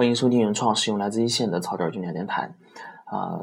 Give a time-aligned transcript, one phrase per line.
[0.00, 2.54] 欢迎收听原创，使用来自一线的草根儿军电台。
[3.04, 3.38] 啊，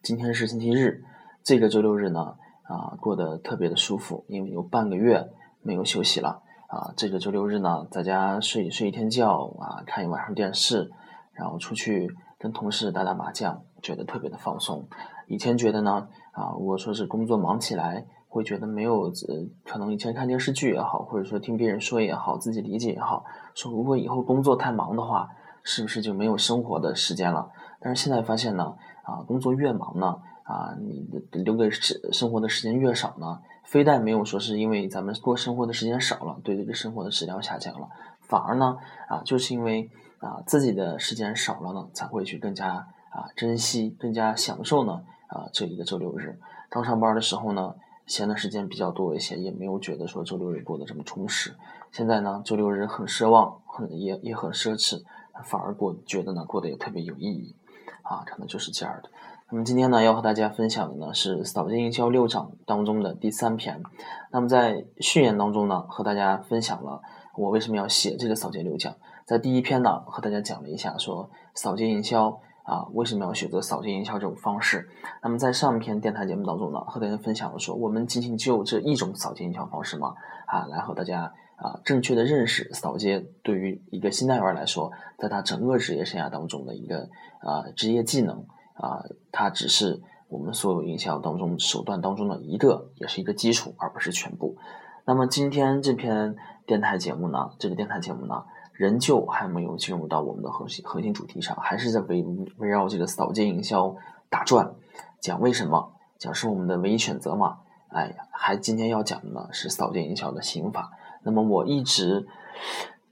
[0.00, 1.02] 今天是星期日，
[1.42, 5.28] 这个周六日呢，啊，过得特别的舒服，因为有半个月
[5.60, 6.40] 没有休息了。
[6.68, 10.88] 啊，这个周六日呢，在家睡睡一天觉，啊，看一晚上电视，
[11.32, 12.08] 然后出去
[12.38, 14.86] 跟同事打打麻将，觉得特别的放松。
[15.26, 25.28] 以前觉得呢，啊，如果说是工作忙起来，会觉得没有，呃，可能以前看电视剧也好，或者说听别人说也好，自己理解也好，说如果以后工作太忙的话，
[25.68, 27.50] 是不是就没有生活的时间了？
[27.78, 31.06] 但是现在发现呢，啊，工作越忙呢，啊，你
[31.42, 37.86] 留给生生活的时间越少呢，非但没有说是因为咱们过生活的时间少了，对这个生活的质量下降了，
[38.22, 42.68] 反而呢，啊，就是因为啊自己的时间少了呢，才会去更加
[43.10, 46.40] 啊珍惜、更加享受呢，啊这一个周六日。
[46.70, 47.74] 刚上班的时候呢。
[48.08, 51.54] 闲的时间比较多一些，也没有觉得说周六日过得这么充实。
[51.92, 55.02] 现在呢，周六日很奢望，很也也很奢侈，
[55.44, 57.56] 反而过觉得呢过得也特别有意义，
[58.02, 59.10] 啊，可能就是这样的。
[59.50, 63.82] 那么今天呢，要和大家分享的呢是扫街营销六章当中的第三篇。
[64.30, 67.00] 那么在序言当中呢，和大家分享了
[67.36, 68.94] 我为什么要写这个扫街六讲。
[69.24, 72.40] 在第一篇呢，和大家讲了一下说扫街营销。
[72.68, 74.90] 啊，为什么要选择扫街营销这种方式？
[75.22, 80.12] 那么在上篇电台节目当中呢，和大家分享了说，我们仅仅就这一种扫街营销方式吗？
[80.46, 87.08] 啊，来和大家啊正确的认识扫街对于一个新单员来说，在他整个职业生涯当中的一个
[87.40, 94.56] 啊职业技能啊，它只是我们所有营销当中手段当中的一个，也是一个基础，而不是全部。
[95.04, 96.36] 那么今天这篇
[96.66, 98.44] 电台节目呢，这个电台节目呢？
[98.72, 102.24] 仍旧还没有进入到我们的核心核心主题上，还是在围
[102.58, 103.96] 围绕这个扫街营销
[104.30, 104.72] 打转，
[105.20, 107.58] 讲为什么，讲是我们的唯一选择嘛？
[107.88, 110.92] 哎，还今天要讲的呢是扫街营销的刑法。
[111.22, 112.26] 那么我一直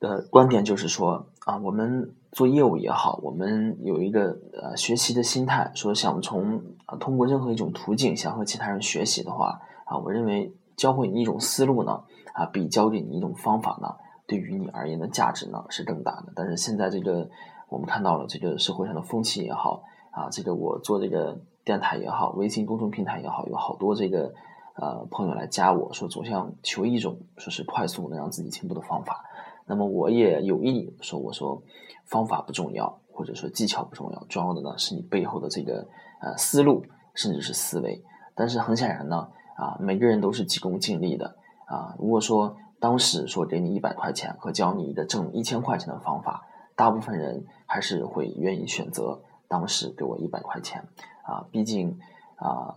[0.01, 13.95] 的观点就是说啊，我们做业务也好，我们有一个呃学习的心态，说想从啊通过任何一种途径想和其他人学习的话啊，我认为教会你一种思路呢啊，比教给你一种方法呢。
[14.29, 17.31] 对于你而言的价值呢是更大的，但是现在这个
[17.69, 24.35] 我们看到了这个社会上的风气也好啊，这个我做这个电台也好，微信公众平台也好，有好多这个
[24.77, 29.25] 呃朋友来加我说总想求一种说是快速能让自己进步的方法，
[29.67, 31.63] 那么我也有意说我说
[32.05, 35.87] 方法不重要，或者说技巧不重要，重要的呢是你背后的这个
[36.21, 36.85] 呃思路
[37.15, 38.03] 甚至是思维，
[38.35, 41.37] 但是很显然呢啊每个人都是急功近利的
[41.67, 42.57] 啊，如果说。
[42.79, 50.87] 当时说给你一百块钱和教你的挣一千块钱的方法，大部分人还是会愿意选择当时给我一百块钱
[51.23, 51.99] 啊，毕竟
[52.37, 52.77] 啊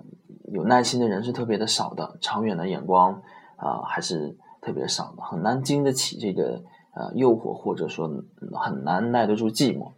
[0.51, 3.21] 有耐心的人是特别的少的，长远的眼光
[3.55, 6.61] 啊还是特别少的，很难经得起这个
[6.93, 8.07] 呃诱惑，或者说
[8.53, 9.91] 很难耐得住寂寞。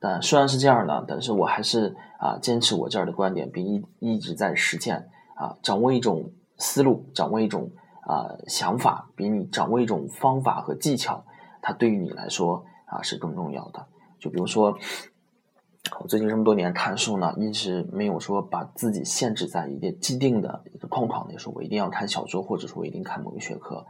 [0.00, 7.70] 但虽然是这样的，但是我还是啊坚持我这儿的观点，并一一直在实践啊，掌握一种思路，掌握一种。
[8.06, 11.24] 啊，想法比你掌握一种方法和技巧，
[11.62, 13.86] 它对于你来说啊是更重要的。
[14.18, 14.76] 就比如说，
[16.00, 23.86] 我最近这么多年看书呢，一直没有说把自己限制在一个既定的一个框框内，说我一定要看小说，或者说我一定看某个学科，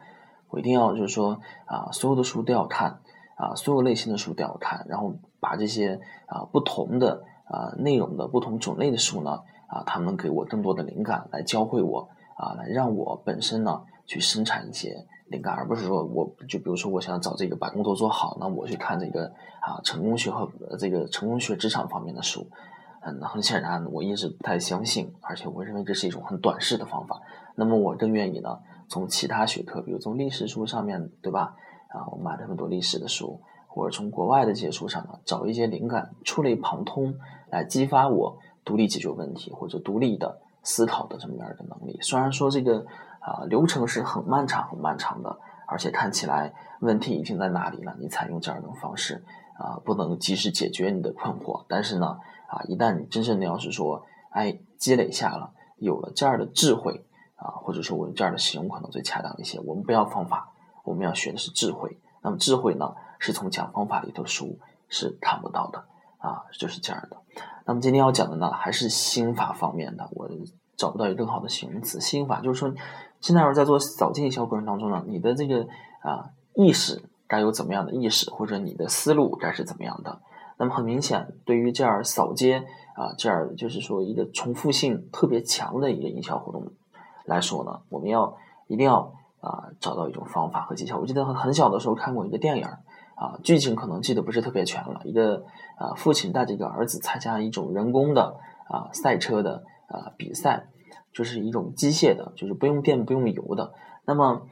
[0.48, 3.00] 我一定要就是说啊，所有的书都要看
[3.36, 13.82] 啊，所有类型的书都要看，然后把这些啊不同的啊内容的不同种类的书呢啊，他们给我更多的灵感，来教会我啊，来让我本身呢。
[14.06, 19.26] 去生产一些灵感，而不是说我就比如说我想找这个把工作做好，那我去看这个
[19.60, 22.46] 啊成功学和这个成功学职场方面的书，
[23.00, 27.20] 嗯，很显然我一直不太相信，而且我认为这是一种很短视的方法。
[27.56, 31.56] 那么我更愿意呢，从其他学科，比如从历史书上面对吧？
[31.88, 37.14] 啊，我买了很多历史的书，或者从国外的这些书上呢，找一些灵感，触类旁通，
[37.50, 41.98] 来激发我独立解决问题或者独立的思考的这么样一个能力。
[42.02, 42.84] 虽然说这个。
[43.24, 47.96] 啊，流程是很漫长、很漫长的，而且看起来问题已经在哪里了？
[47.98, 49.24] 你采用这样的方式
[49.56, 51.64] 啊，不能及时解决你的困惑。
[51.66, 52.18] 但是呢，
[52.48, 57.06] 啊，一旦你真正的要是说，哎，积累下了，有了这样的智慧
[57.36, 59.58] 啊，或者说我这样的使用可能最恰当一些。
[59.60, 60.52] 我们不要方法，
[60.84, 61.98] 我们要学的是智慧。
[62.20, 64.58] 那么智慧呢，是从讲方法里头书
[64.90, 65.78] 是看不到的
[66.18, 67.16] 啊，就是这样的。
[67.64, 70.06] 那么今天要讲的呢，还是心法方面的。
[70.12, 70.28] 我
[70.76, 72.70] 找不到一个更好的形容词，心法就是说。
[73.24, 75.62] 现在我在做扫街营销过程当中呢，你的这个
[76.02, 80.20] 啊意识该有怎么样的意识，或者你的思路该是怎么样的？
[80.58, 82.58] 那么很明显，对于这样扫街
[82.94, 86.70] 啊这样就是说一个重复性特别强的一个营销活动
[87.24, 88.36] 来说呢，我们要
[88.66, 90.98] 一定要啊找到一种方法和技巧。
[90.98, 92.64] 我记得很很小的时候看过一个电影
[93.14, 95.00] 啊，剧情可能记得不是特别全了。
[95.04, 95.42] 一个
[95.78, 98.36] 啊，父亲带着一个儿子参加一种人工的
[98.68, 100.66] 啊赛车的啊比赛，
[101.14, 103.72] 就是一种机械的，就是不用电不用油的。
[104.04, 104.46] 那么，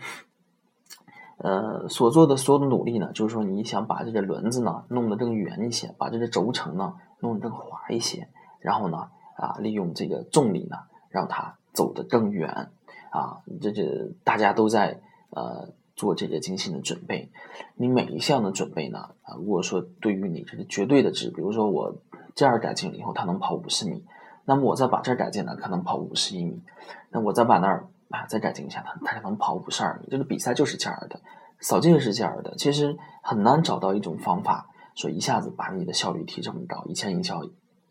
[1.36, 8.28] 呃，所做的所有的努力呢，就是说你想把这个轮子呢弄得更圆一些，把这个轴承呢弄得更滑一些，
[8.60, 10.76] 然后呢啊，利用这个重力呢
[11.10, 12.70] 让它走得更远
[13.10, 13.42] 啊。
[13.60, 15.74] 这这大家都在呃。
[15.94, 17.30] 做这个精心的准备，
[17.76, 19.10] 你每一项的准备呢？
[19.22, 21.94] 啊，如果说对于你这个绝对的值，比如说我
[22.34, 24.02] 这样改进了以后，它能跑五十米，
[24.44, 26.62] 那么我再把这儿改进呢，可能跑五十一米，
[27.10, 30.08] 那我再把那儿啊再改进一下，它它可能跑五十二米。
[30.10, 31.20] 这个比赛就是这样的，
[31.60, 37.40] 扫街是这样的，其实很难找到一种方法，说一下子把你的效率提这么高，一千营销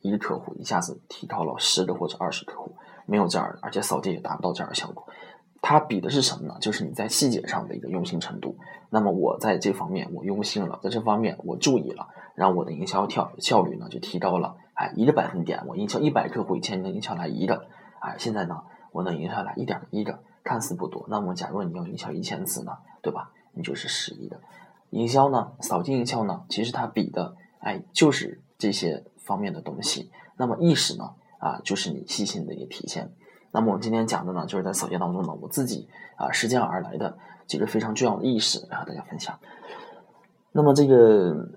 [0.02, 2.76] 一个客户一下子提高了十个或者二十客户，
[3.06, 5.08] 没有这样的，而且扫地也达不到这样的效果。
[5.62, 6.56] 它比的是什么呢？
[6.60, 8.58] 就是你在细节上的一个用心程度。
[8.90, 14.58] 那么我在这方面我用心了，在这方面我注意了，然后我的营销跳效率呢就提高了。
[14.82, 17.68] 哎，一个百分点，我营销一百客户以前能营销来一个，
[18.00, 21.06] 哎，现在呢我能营销来一点一个，看似不多。
[21.08, 22.72] 那么假如你要营销一千次呢，
[23.04, 23.30] 对吧？
[23.54, 24.42] 你就是十一的
[24.90, 30.10] 营销呢，扫地营销呢，其实它比的哎就是这些方面的东西。
[30.36, 33.12] 那么意识呢啊，就是你细心的一个体现。
[33.52, 39.38] 那么我今天讲的呢，就是在扫街当中呢，我自己啊实践而来的几个非常重要的意识，来和大家分享。
[40.52, 41.50] 那么这个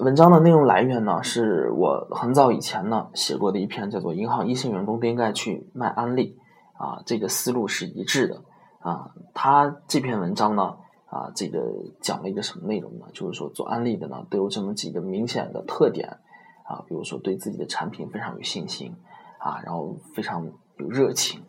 [0.00, 6.38] 文章的内容来源呢，是我很早以前呢写过的一篇，叫做《银行一线员工都应该去卖安利》
[6.82, 8.42] 啊，这个思路是一致的
[8.80, 9.10] 啊。
[9.34, 11.60] 他这篇文章呢啊，这个
[12.00, 13.06] 讲了一个什么内容呢？
[13.12, 16.08] 就是说做安利的呢，都有这么几个明显的特点
[16.64, 18.96] 啊，比如说对自己的产品非常有信心
[19.38, 20.46] 啊，然后非常。
[20.78, 21.42] 有热情，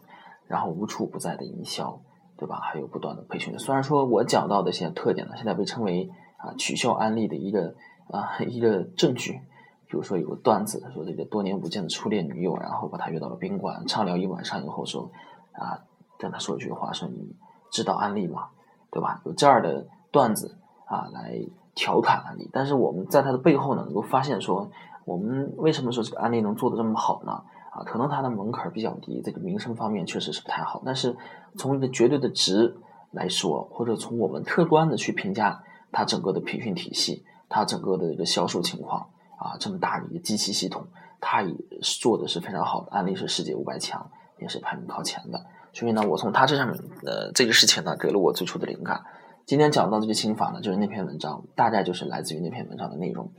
[0.47, 2.01] 然后无处不在的营销，
[2.37, 2.59] 对吧？
[2.61, 3.57] 还有不断的培训。
[3.57, 7.73] 虽然说我讲到的一些特点呢，现在被称为啊取笑安利的一个
[8.13, 9.41] 啊一个证据。
[9.89, 15.11] 比如说有个段子，说这个多年不见的初恋女友，然后把他约到了宾馆，畅聊一晚上以后说
[15.51, 15.85] 啊
[16.17, 17.35] 跟他说一句话，说你
[17.71, 18.47] 知道安利吗？
[18.89, 19.21] 对吧？
[19.25, 21.39] 有这样的段子啊来
[21.75, 22.49] 调侃安利。
[22.51, 24.71] 但是我们在他的背后呢，能够发现说，
[25.05, 27.43] 我们为什么说这个安利能做的这么好呢？
[27.69, 30.81] 啊，可能它的门槛比较低，这个名声方面确实是不太好。
[30.85, 31.15] 但是
[31.55, 32.75] 从一个绝对的值
[33.11, 37.23] 来说，或者从我们客观的去评价它整个的培训体系，
[37.53, 40.87] 它整个的一个销售情况，啊，这么大的一个机器系统，
[41.21, 44.09] 它也做的是非常好的，案例是世界五百强，
[44.39, 45.45] 也是排名靠前的。
[45.71, 49.03] 所以呢，我从它这上面，呃，这个事情呢，给了我最初的灵感。
[49.45, 53.31] 今天讲到这个心法呢，就是那篇文章，大概就是来自于那篇文章的内容。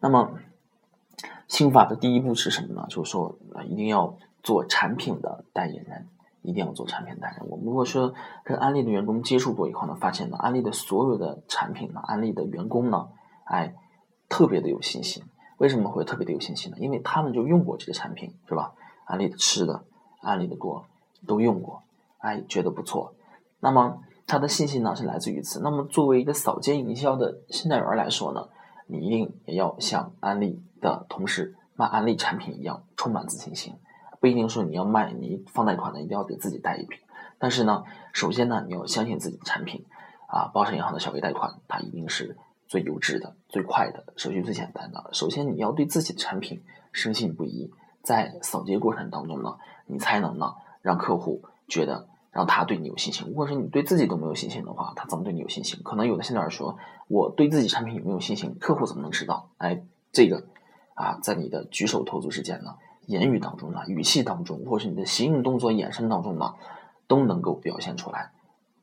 [0.00, 0.30] 那么。
[1.48, 2.84] 心法的第一步是什么呢？
[2.90, 6.06] 就是说，呃，一定要做产品的代言人，
[6.42, 7.48] 一定要做产品代言人。
[7.48, 8.12] 我们如果说
[8.44, 13.08] 跟安利的员工接触过以后呢，发现呢，安利的所有的产品呢，安利的员工呢，
[13.48, 13.74] 哎，
[14.28, 15.24] 特别的有信心。
[15.58, 16.78] 为什么会特别的有信心呢？
[16.78, 18.72] 因为他们就用过这个产品，是吧？
[19.04, 19.84] 安利的吃的，
[20.20, 20.86] 安利的锅
[21.26, 21.82] 都用过，
[22.18, 23.14] 哎，觉得不错。
[23.60, 25.60] 那么他的信心呢，是来自于此。
[25.60, 28.48] 那么作为一个扫街营销的新代员来说呢，
[28.86, 30.62] 你一定也要像安利。
[30.80, 33.74] 的同时卖安利产品一样充满自信心，
[34.20, 36.98] 不一定说你要卖你放贷款呢，一定要给自己贷一笔。
[37.40, 39.84] 但是呢，首先呢，你要相信自己的产品
[40.28, 42.36] 啊，包商银行的小微贷款它一定是
[42.68, 45.10] 最优质的、最快的、手续最简单的。
[45.12, 46.62] 首先你要对自己的产品
[46.92, 47.72] 深信不疑，
[48.02, 49.56] 在扫街过程当中呢，
[49.86, 53.26] 你才能呢让客户觉得让他对你有信心。
[53.26, 55.80] 如果说你对自己都没有信心的话，他怎么对你有信心？
[55.82, 59.50] 可能有的现在说我对自己产品有没有信心，客户怎么能知道？
[59.56, 59.82] 哎，
[60.12, 60.44] 这个。
[60.94, 62.74] 啊，在你的举手投足之间呢，
[63.06, 66.56] 言语当中呢，语气当中，或是你的行动动作、眼神当中呢，
[67.06, 68.32] 都能够表现出来。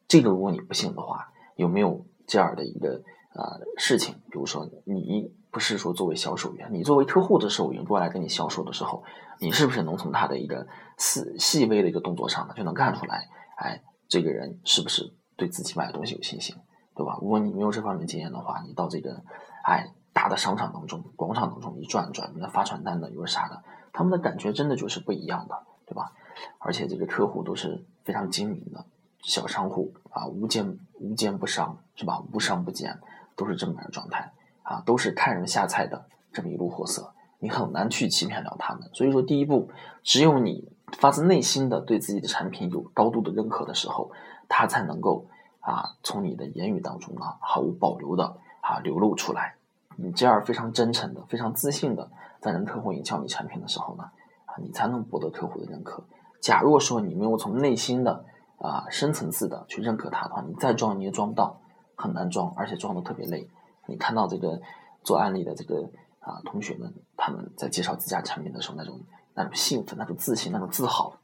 [0.08, 3.02] 这个如果你不信的话，有没有这样的一个
[3.36, 4.16] 呃事情？
[4.32, 9.04] 比如说，你不是说作为销售员，你作为客户的售员过来跟你销售的时候，
[9.40, 10.66] 你是不是能从他的一个
[10.98, 13.28] 细细微的一个动作上呢，就能看出来，
[13.58, 16.56] 哎，这个人是不是对自己买的东西有信心，
[16.96, 17.18] 对吧？
[17.22, 19.24] 如果你没有这方面经验的话，你到这个，
[19.64, 19.94] 哎。
[20.16, 23.62] 大的商场当中、广场当中一转转，那发传单的，又是啥的，
[23.92, 26.14] 他们的感觉真的就是不一样的，对吧？
[26.58, 28.86] 而且这个客户都是非常精明的
[29.24, 32.24] 小商户啊，无奸无奸不商，是吧？
[32.32, 32.98] 无商不奸，
[33.36, 34.32] 都是这么样的状态
[34.64, 38.90] 啊，都是看人下菜的这么一路货色，你很难去欺骗了他们。
[38.94, 39.70] 所以说，第一步，
[40.04, 44.12] 只有你发自内心的对自己的产品有高度的认可的时候，
[44.48, 45.28] 他才能够
[45.60, 49.56] 啊，从你的言语当中呢，毫无保留的啊流露出来。
[49.98, 52.12] 你这样非常真诚的、非常自信的
[52.42, 54.04] 在跟客户营销你产品的时候呢，
[54.46, 56.04] 啊，你才能博得客户的认可。
[56.42, 58.26] 假如说你没有从内心的
[58.60, 61.60] 啊深层次的去认可他的话，你再装你也装不到，
[61.96, 63.48] 很难装，而且装的特别累
[63.88, 64.62] 你看到这个
[65.04, 69.00] 做案例的这个啊同学们，他们在介绍自家产品的时候，那种
[69.34, 71.18] 那种兴奋、那种自信、那种自豪，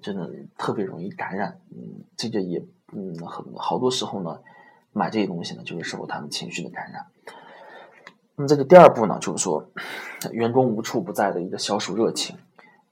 [0.00, 1.58] 真的特别容易感染。
[1.70, 4.40] 嗯，这个也嗯很好多时候呢，
[4.92, 7.06] 买这些东西呢，就是受他们情绪的感染。
[8.36, 9.70] 那么这个第二步呢，就是说
[10.30, 12.36] 员工无处不在的一个销售热情，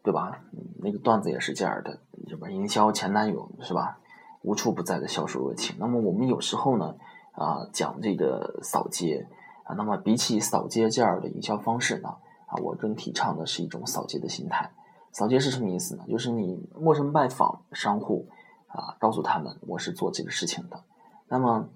[0.03, 0.41] 对吧？
[0.83, 3.99] 那个段子也是这样的，什么营销前男友是吧？
[4.43, 5.77] 无处不在的销售热情。
[5.79, 6.95] 那么我们有时候呢，
[7.35, 9.29] 啊，讲这个扫街
[9.65, 12.09] 啊，那么比起扫街这样的营销方式呢，
[12.47, 14.73] 啊，我更提倡的是一种扫街的心态。
[15.13, 16.05] 扫街是什么意思呢？
[16.09, 18.29] 就是你陌生拜访商户
[18.69, 20.83] 啊，告诉他们我是做这个事情的。
[21.29, 21.69] 那么，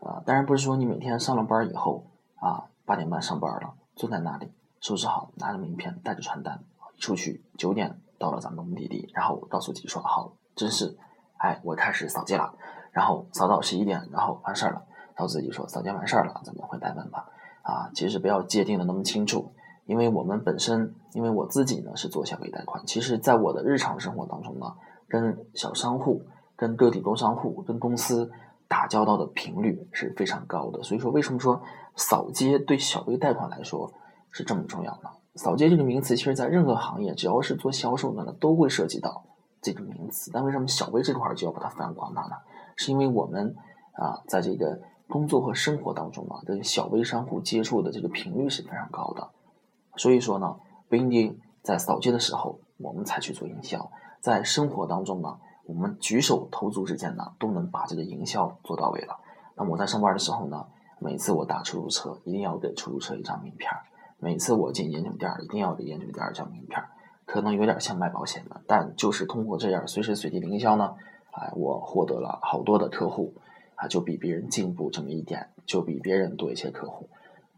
[0.00, 2.06] 啊，当然不是说你每天上了班以后
[2.36, 6.64] 啊，八点半上班了，坐在那里收拾好，拿着名片，带着传单
[6.98, 10.96] 出去，九点到了咱们的目的地，然后告诉自己说好，真是。
[11.38, 12.54] 哎，我开始扫街了，
[12.92, 17.28] 然后扫到十一点，然后完事儿了，然后自己说扫街完事儿了，咱们回单门吧。
[17.62, 19.52] 啊，其实不要界定的那么清楚，
[19.86, 24.74] 因为我们本身，因为我自己呢是做小微贷款，其实在我的日常生活当中呢，
[25.08, 26.22] 跟小商户、
[26.56, 28.30] 跟个体工商户、跟公司
[28.68, 30.82] 打交道的频率是非常高的。
[30.82, 31.62] 所以说，为什么说
[31.96, 33.92] 扫街对小微贷款来说
[34.30, 35.10] 是这么重要呢？
[35.36, 39.24] 扫街这个名词，其实在任何行业，只要是做销售的呢，都会涉及到。
[39.62, 42.36] 这个名词，但为什么小微这块就要把它发扬光大呢？
[42.76, 43.56] 是因为我们
[43.92, 49.30] 啊，在这个工作和生活当中啊，这个小微商户接触的这个频率是非常高的，
[49.96, 50.56] 所以说呢，
[50.88, 59.18] 不一定在扫街的时候我们才去做营销，在生活当中呢，我们举手投足之间呢，都能把这个营销做到位了。
[59.56, 60.66] 那么我在上班的时候呢，
[60.98, 63.70] 每次我打出租车，一定要给出租车一张名片
[64.18, 66.82] 每次我进烟酒店，一定要给烟酒店一张名片
[67.26, 70.94] 可能有点像卖保险的，但就是通过这样随时随地的营销呢，
[71.32, 73.34] 哎，我获得了好多的客户，
[73.76, 77.08] 啊，就比别人进步这么一点，就比别人多一些客户，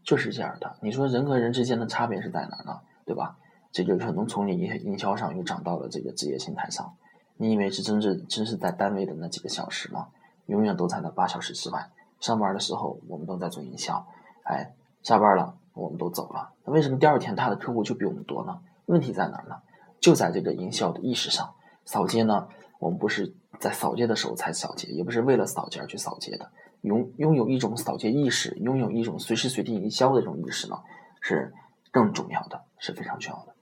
[0.03, 0.77] 就是这样的。
[0.81, 2.81] 你说人和人之间的差别是在哪呢？
[3.05, 3.37] 对吧？
[3.71, 6.95] 这就可能从你营营销上又涨到了这个职业心态上。
[7.35, 10.07] 你以为是真正真是在单位的那几个小时吗？
[10.47, 11.91] 永远都在那八小时之外。
[12.19, 14.07] 上班的时候我们都在做营销，
[14.43, 16.53] 哎，下班了我们都走了。
[16.65, 18.59] 那为什么第二天他的客户就比我们多呢？
[18.87, 19.57] 问题在哪儿呢？
[19.99, 21.53] 就在这个营销的意识上。
[21.85, 22.47] 扫街呢，
[22.79, 26.49] 我们不是在扫街的时候才扫街，也不是为了扫街而去扫街的。
[26.81, 30.75] 拥拥有一种扫街意识，拥有一种随时随地营销的这种意识呢，
[31.21, 31.53] 是
[31.91, 33.53] 更重要的，是非常重要的。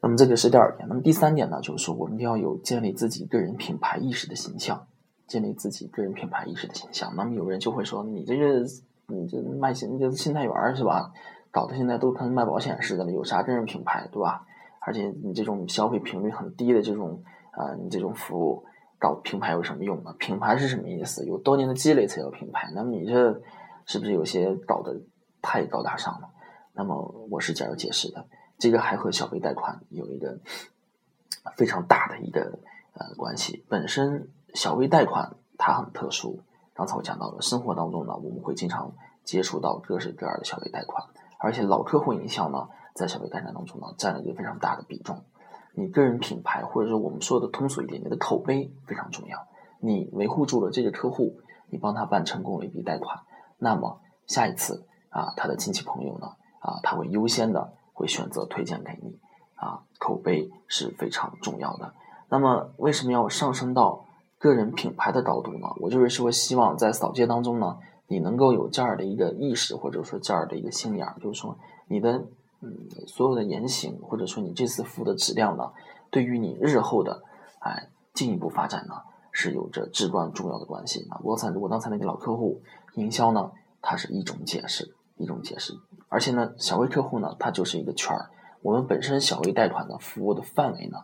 [0.00, 0.88] 那么这个是第二点。
[0.88, 4.86] 那么第三点呢，就是说我们要有建立自己个人品牌意识的形象，
[5.26, 7.14] 建立自己个人品牌意识的形象。
[7.14, 8.60] 那么有人就会说，你这个
[9.06, 11.12] 你这卖新，你这信贷员是吧？
[11.50, 14.46] 搞得现在都跟卖保险似的了，有啥个人品牌，对吧？
[14.80, 18.64] 而且你这种消费频率很低的这种，呃，你这种服务
[18.98, 20.14] 搞品牌有什么用呢？
[20.18, 21.24] 品牌是什么意思？
[21.26, 22.70] 有多年的积累才有品牌。
[22.74, 23.40] 那么你这
[23.86, 25.00] 是不是有些搞得
[25.40, 26.30] 太高大上了？
[26.72, 28.26] 那么我是这样解释的，
[28.58, 30.38] 这个还和小微贷款有一个
[31.56, 32.58] 非常大的一个
[32.94, 33.64] 呃关系。
[33.68, 36.40] 本身小微贷款它很特殊，
[36.72, 38.94] 刚才我讲到了，生活当中呢，我们会经常
[39.24, 41.04] 接触到各式各样的小微贷款。
[41.38, 45.24] 而且老客户营销呢，在小微贷款当中呢，占了一个非常大的比重。
[45.74, 49.46] 你个人品牌，或者说我们说的通俗一点，你的口碑非常重要。
[49.80, 53.20] 你维护住了这个客户，你帮他办成功了一笔贷款，
[53.58, 56.26] 那么下一次啊，他的亲戚朋友呢，
[56.60, 59.18] 啊，他会优先的会选择推荐给你。
[59.54, 61.94] 啊，口碑是非常重要的。
[62.28, 64.06] 那么为什么要上升到
[64.38, 65.68] 个人品牌的高度呢？
[65.80, 67.78] 我就是说，希望在扫街当中呢。
[68.08, 72.22] 你能够有这样的一个意识，或者说这样的一个心眼，就是说你的
[72.62, 75.72] 嗯所有的言行，或者说你这次服务的质量呢，
[76.10, 77.22] 对于你日后的
[77.58, 78.94] 哎进一步发展呢，
[79.32, 81.20] 是有着至关重要的关系啊。
[81.22, 82.62] 我才我刚才那个老客户
[82.94, 83.50] 营销呢，
[83.80, 85.74] 它是一种解释，一种解释，
[86.08, 88.30] 而且呢，小微客户呢，它就是一个圈儿。
[88.62, 90.98] 我们本身小微贷款的服务的范围呢，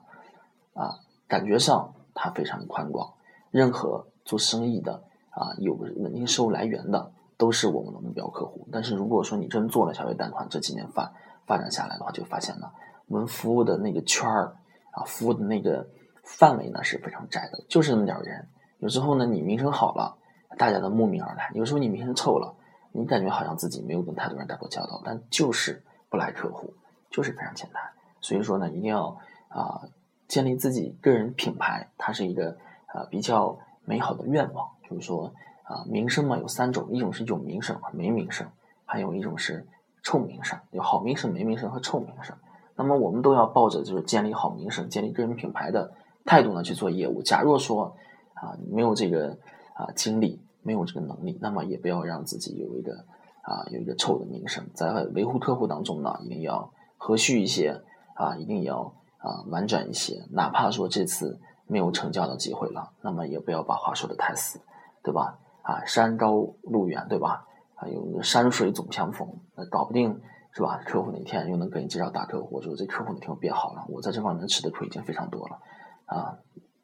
[0.75, 3.15] 啊，感觉上它非常宽广，
[3.51, 5.05] 任何做生意的。
[5.31, 8.67] 啊，有稳定收入来源的都是我们的目标客户。
[8.73, 11.13] 但是如果说你真做了小微贷款，这几年发
[11.49, 12.73] 发展下来的话，就发现了
[13.07, 14.55] 我们服务的那个圈儿
[14.93, 15.89] 啊，服务的那个
[16.23, 18.47] 范围呢是非常窄的，就是那么点儿人。
[18.79, 20.19] 有时候呢，你名声好了，
[20.57, 22.55] 大家都慕名而来；有时候你名声臭了，
[22.93, 26.75] 你感觉好像自己没有跟太多人打过交道，但就是不来客户，
[27.11, 27.83] 就是非常简单。
[28.21, 29.89] 所以说呢，一定要啊
[30.29, 34.69] 建立自己个人品牌，它是一个啊比较美好的愿望。
[34.89, 35.33] 就是说
[35.65, 38.47] 啊，名声嘛有三种，一种是有名声没名声，
[38.85, 39.67] 还有一种是
[40.03, 42.37] 臭名声，有好名声、没名声和臭名声。
[42.77, 45.93] 那么我们都要抱着就是建立好名声、建立个人品牌的
[46.25, 47.23] 态度呢去做业务。
[47.23, 47.97] 假若说
[48.35, 49.37] 啊没有这个
[49.75, 53.05] 啊精力，没有这个能力，那么也不要让自己有一个
[53.43, 57.83] 啊有一个臭的名声，在维护客户当中呢，一定要和煦一些
[58.15, 64.61] 啊，一定要啊婉转一些，哪怕说这次没有成交的机会了，那么也不要把话说的太死，
[65.03, 65.39] 对吧？
[65.63, 67.45] 啊，山高路远，对吧？
[67.75, 69.29] 啊，有山水总相逢，
[69.67, 70.21] 搞不定
[70.53, 70.81] 是吧？
[70.85, 75.59] 客户哪天又能给你介绍大客户，我说这客户哪天又变好了，我在这方面吃的亏已经非常多了，
[76.07, 76.39] 啊，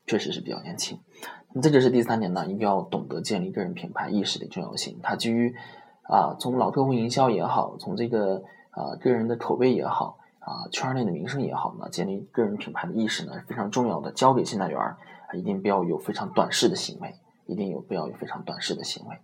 [0.06, 0.98] 确实是比较年轻。
[1.48, 5.00] 那么这就是第三点呢，一定要懂得建立个人品牌意识的重要性。
[5.02, 5.54] 它基于
[6.02, 14.12] 啊，从老客户营销也好，从这个啊个人的口碑也好，啊圈内的名声也好呢，建立个人品牌的意识呢是非常重要的。
[14.12, 14.78] 交给信贷员，
[15.32, 17.14] 一定不要有非常短视的行为，
[17.46, 19.16] 一定有不要有非常短视的行为。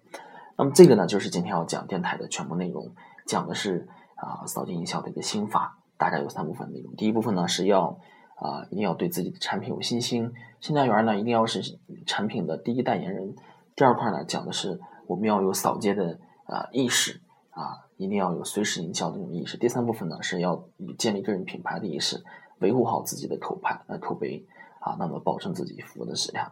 [0.56, 2.92] 那么这个呢，就是今天要讲电台的全部内容，
[3.30, 6.92] 讲的是啊扫地营销的一个心法，大概有三部分内容。
[6.96, 7.96] 第一部分呢是要
[8.34, 13.36] 啊一定要对自己的产品有信心，信贷员呢一定要是产品的第一代言人。
[13.76, 17.20] 第二块呢讲的是我们要有扫街的啊意识
[17.50, 19.56] 啊，一定要有随时营销的这种意识。
[19.56, 20.64] 第三部分呢是要
[20.98, 22.24] 建立个人品牌的意识，
[22.58, 24.44] 维护好自己的口牌呃口碑
[24.80, 26.50] 啊，那么保证自己服务的质量。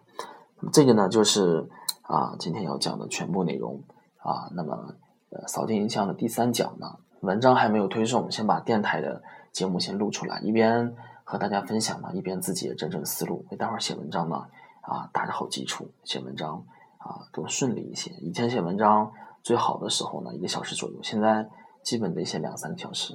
[0.73, 1.69] 这个呢就是
[2.03, 3.83] 啊今天要讲的全部内容。
[4.21, 4.95] 啊，那么
[5.31, 6.87] 呃，扫地营销的第三讲呢，
[7.21, 14.47] 文章还没有推送，先把电台的节目先录出来，一边和大家分享呢，一边自己也整整思路，为待会儿写文章呢
[14.81, 16.65] 啊打着好基础，写文章
[16.97, 18.11] 啊更顺利一些。
[18.23, 21.47] 以前写文章最好的时候呢，一个小时左右，现在
[21.83, 23.15] 基本得写两三个小时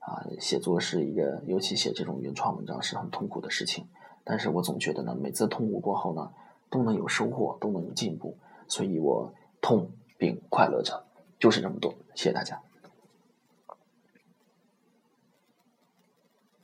[0.00, 0.20] 啊。
[0.38, 3.88] 写作是一个，尤其写这种原创文章是很痛苦的事情，
[4.22, 6.30] 但是我总觉得呢，每次痛苦过后呢，
[6.68, 8.36] 都能有收获，都能有进步，
[8.68, 9.90] 所以我痛。
[10.16, 11.03] 并快乐着，
[11.44, 11.94] 就是这么多。
[12.14, 12.63] 谢谢大家。